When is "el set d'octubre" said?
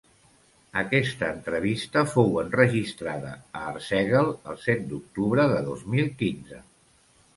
4.55-5.49